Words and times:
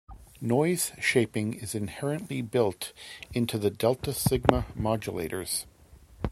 Noise 0.41 0.93
Shaping 0.99 1.53
is 1.53 1.75
inherently 1.75 2.41
built 2.41 2.91
into 3.35 3.59
the 3.59 3.69
delta-sigma 3.69 4.65
modulators. 4.75 5.65